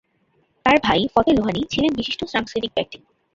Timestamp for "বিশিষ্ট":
1.95-2.21